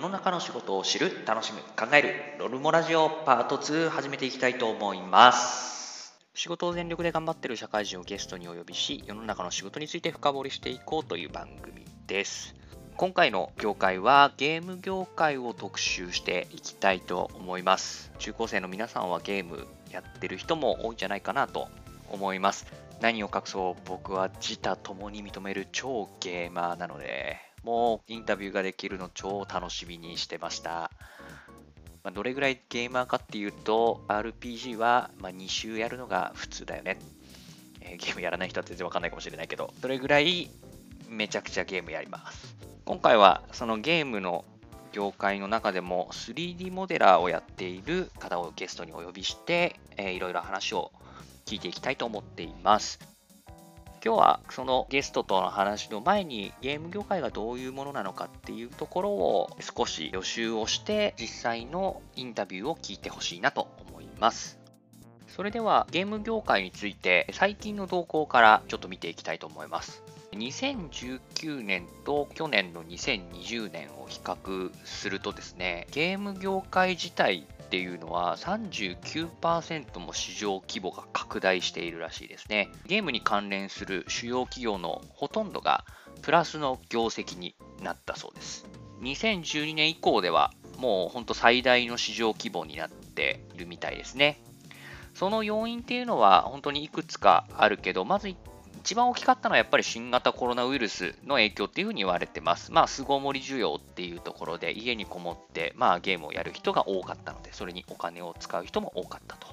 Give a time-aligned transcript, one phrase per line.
[0.00, 6.18] 世の中の仕事を知る、楽しむ、考える、ロルモラジオパート2始めていきたいと思います。
[6.32, 12.54] 仕事を全力で頑張ってる社会人をゲストにお呼びし、世の中の仕事について深掘りしていこうという番組です。
[12.96, 18.10] 今回の業界はゲーム業界を特集していきたいと思います。
[18.18, 21.68] 中高生の皆さんはゲームやってる人も多いんじゃないかなと
[22.08, 22.64] 思います。
[23.02, 30.90] 何を隠そう僕は自他ともに認める超ゲーマーなので、もうインタビューができるの超楽しみにしてました。
[32.02, 36.98] まあ、どれぐらいゲーマーかっていうと、RPG はま2週やるのが普通だよね。
[37.82, 40.50] えーゲームやらない人は全然わかんないかもしれないけど、どれぐらい
[41.08, 42.56] めちゃくちゃゲームやります。
[42.84, 44.44] 今回はそのゲームの
[44.92, 50.92] 業界の中でも 3D モデラーをやっている方をゲストにお呼びして、えーいろいろ話を
[51.44, 53.09] 聞いていきたいと思っています。
[54.02, 64.58] 今日はそのゲストとの話の前にゲーム業界がどういうものなのかっていうところを少し予習をして実際のインタビューを聞いてほしいなと思います。
[65.28, 70.02] それではゲーム業界について最近の動向からちょっと見ていきたいと思います。
[70.32, 82.68] 2019年と去年の2020年を比較するとですね、ゲーム業界自体っていうのは39%も市場規模が拡大しているらしいですね。
[82.84, 85.84] ゲームに関連する主要企業のほとんどが
[86.20, 88.66] プラスの業績になったそうです。
[89.02, 94.42] 2012年以降ではもう本当最大の市場規模になっているみたいですね。
[95.14, 98.34] その要因っていうのは本当にいくつかあるけど、まず
[98.80, 102.72] 一番大きかったのはやっぱり新型コロナウイルスの影響っていうふうに言われてます。
[102.72, 109.48] まあ、巣ごもり需要っていうところで家にこもって、まあ、ゲームをやる人が多かったので、それにお金を使う人も多かったと。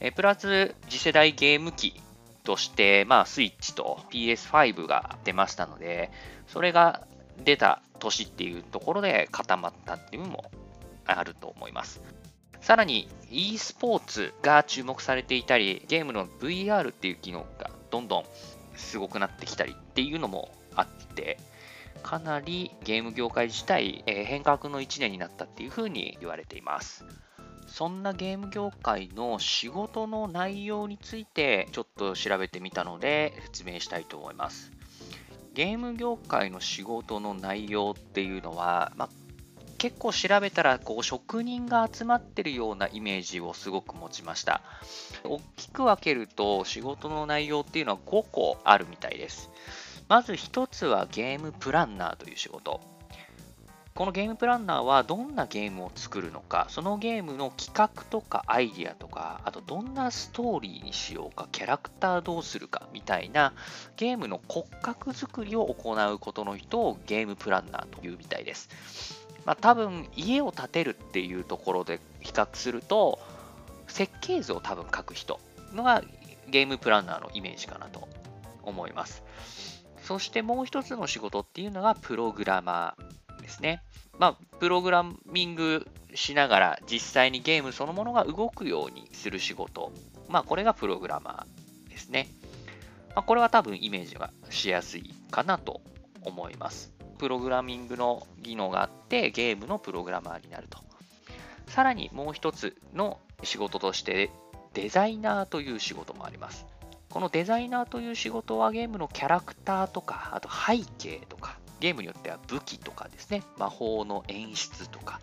[0.00, 2.00] えプラス、次世代ゲーム機
[2.42, 6.10] として、まあ、スイッチと PS5 が出ましたので、
[6.46, 7.06] それが
[7.44, 10.50] 出た年っていうところで固まったっていうのも
[11.06, 12.00] あると思います。
[12.62, 18.24] さらに e スポーツが注目されていたり、ゲームの VR っていう機能がどんどん
[18.74, 21.38] すごくなってきたりっていうのもあって、
[22.02, 27.04] かなりゲーム業界自体、えー変革の1年になったっていうふうに言われています。
[27.66, 34.72] そんなゲーム業界の仕事の内容についてちょっと調べてみたので説明したいと思います。
[35.54, 39.08] ゲーム業界の仕事の内容っていうのは、まあ、
[39.82, 44.60] 結構調べたらこう職人が集まってるようなイメージをすごく持ちました。
[45.24, 49.50] 大きく分けると仕事の内容っていうのは5個あるみたいです。
[50.06, 52.80] まず1つはゲームプランナーという仕事。
[53.96, 63.52] このゲームプランナーはどんなゲームを作るのか、そのゲームの企画とかアイディアとか、あとどんなストーリーにしようか、キャラクターどうするかみたいな
[63.96, 69.21] ゲームの骨格作りを行うことの人をゲームプランナーというみたいです。
[69.44, 73.18] まあ、多分家を建てるっていうところで比較すると
[73.88, 75.40] 設計図を多分書く人
[75.72, 76.02] のが
[76.48, 78.08] ゲームプランナーのイメージかなと
[78.62, 79.22] 思います。
[80.02, 83.82] そしてもう一つの仕事っていうのがプログラマーですね。
[84.18, 89.92] まあプログラミングしながら実際にゲームそのものが動くようにする仕事。
[90.28, 92.28] まあこれがプログラマーですね、
[93.14, 95.80] まあ、これは多分イメージがしやすいかなと
[96.22, 96.92] 思います。
[97.22, 100.80] プログラミングの技能があってゲームのプログラマーになると。
[101.68, 104.32] さらにもう一つの仕事として
[104.74, 106.66] デザイナーという仕事もあります。
[107.10, 115.20] このデザイナーという仕事はゲームのキャラクターとか、あと背景とか、ゲームによっては武器とかですね、魔法の演出とか、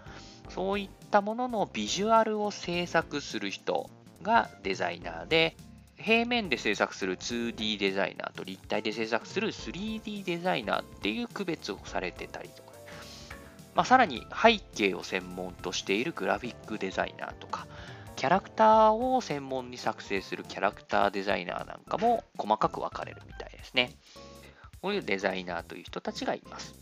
[0.48, 3.90] そういったもののビジュアルを制作する人
[4.22, 5.58] がデザイナーで、
[6.00, 12.72] 平面で制作する 2D デザイナーと立体で制作する 3D デザイナーっていう区別をされてたりとか、
[13.76, 17.68] まあ、さらに背景を専門としているグラフィックデザイナーとか、
[18.16, 23.92] キャラクターを専門に作成するキャラクターデザイナーなんかも細かく分かれるみたいですね。
[24.82, 26.76] こういうデザイナーという人たちがいます。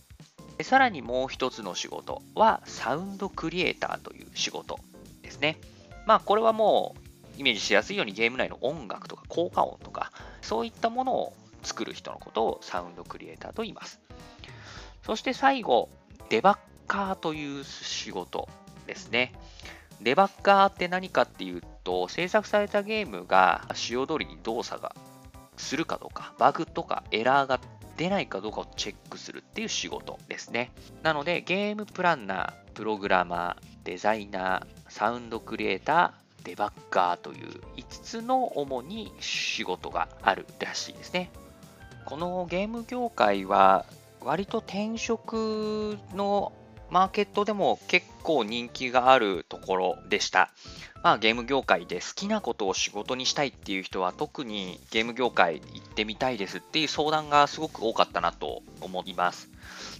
[0.58, 4.80] でさらにもう一つの仕事はサウンドクリエイターという仕事
[5.22, 5.60] ですね。
[6.08, 7.07] まあこれはもう
[7.38, 10.12] イメージしやすいようにゲーム内の音楽とか効果音とか
[10.42, 14.00] そういったものを作る人のことをサウンドクリエイターと言います。
[15.04, 15.90] そして最後、
[16.30, 16.58] デバッ
[16.88, 18.50] カーという仕事
[18.88, 19.34] ですね。
[20.02, 24.96] デバッカーって何かっていうと、制作されたゲームが使用通りに動作が
[25.56, 27.60] するかどうか、バグとかエラーが
[27.98, 30.72] 出ないかどうかをチェックするっていう仕事ですね。
[31.04, 41.30] なので、ゲームプランナー、プログラマー、デザイナー、サウンドクリエイター、デバッカーという5つの主に仕事があるらしいですね。
[42.06, 43.86] このゲーム業界は
[44.22, 46.54] 割と転職の
[46.90, 50.50] マーケットでも結構人気があるところでした。
[51.04, 59.50] まあ、ゲーム業界で好きなことを仕事にしたいっていう人は特にゲーム業界行ってみたいですっていう相談がすごく多かったなと思います。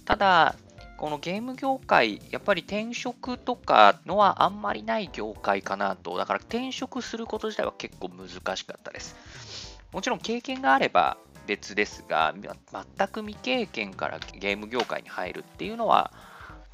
[0.06, 0.56] ただ、
[0.98, 6.18] このゲーム業界、やっぱり転職とかのはあんまりない業界かなと。
[6.18, 9.78] だから転職すること自体は結構難しかったです。
[9.92, 11.16] もちろん経験があれば
[11.46, 16.12] 別ですが、全く未経験からゲーム業界に入るっていうのは、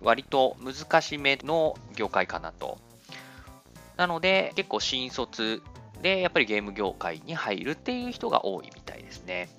[0.00, 2.78] 割と難しめの業界かなと。
[3.98, 5.62] なので、結構新卒
[6.00, 9.50] でやっぱりゲーム業界に入るっていう人が多いみたいですね。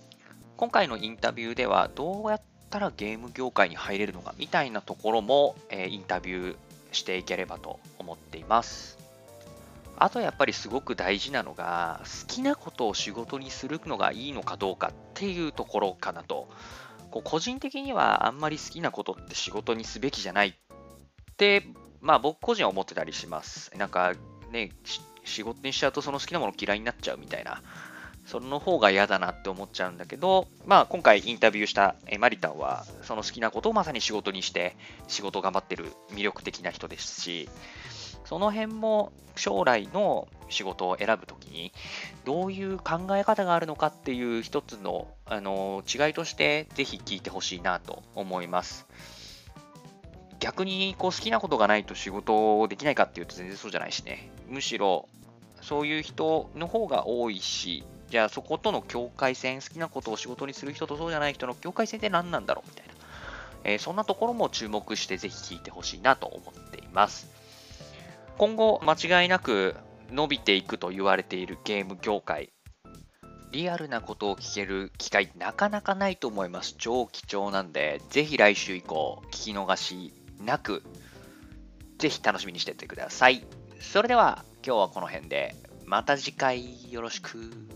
[0.58, 2.42] 今回のインタビューでは、どうやっ
[2.76, 6.56] たらゲーム業界に入れるのかみたいなところも、えー、インタビュー
[6.92, 8.98] していければと思っています。
[9.98, 16.50] あとやっぱりすごく大事なのが、好きなことを仕事にするのがいいのかどうかっていうところかなと。
[17.12, 20.54] こう個人的にはあんまり好きなことって仕事にすべきじゃないっ
[21.38, 21.64] て、
[22.02, 23.72] まあ僕個人は思ってたりします。
[23.78, 24.16] なんか
[24.52, 24.72] ね、
[25.24, 27.62] 仕事にしちゃうとその好きなもの嫌いになっちゃうみたいな。
[28.26, 34.76] その方が嫌だなって思っちゃうんだけど、まあ今回インタビューしたマリタンはその好きなことをまさに仕事にして
[35.08, 37.48] 仕事を頑張ってる魅力的な人ですし、
[38.26, 41.72] その辺も将来の仕事を選ぶときに
[42.24, 48.88] どういう考え方があるのかっていう一つのあの違いとしてぜひ聞いてほしいなと思います。
[50.40, 54.32] 逆にこう好きなことがないと仕事できないかっていうと全然そうじゃないしね。
[54.48, 55.08] むしろ
[55.62, 62.94] そういう人の方が多いし、じゃあそことの境界線、好きなことを仕事にする人とそうじゃない人の境界線って何なんだろうみたいな。
[63.64, 67.28] えー、そんなところも注目してぜひ聞いてほしいなと思っています。
[68.38, 69.76] 今後間違いなく
[70.12, 72.52] 伸びていくと言われているゲーム業界。
[73.52, 76.76] リアルなことを聞ける機会なかなかないと思います。
[76.78, 80.14] 超貴重なんで、ぜひ来週以降聞き逃し
[80.44, 80.84] なく、
[81.98, 83.46] ぜひ楽しみにしていてください。
[83.80, 85.56] それでは今日はこの辺で、
[85.86, 87.75] また次回よろしく。